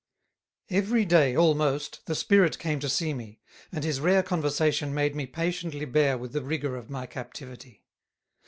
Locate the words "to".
2.79-2.89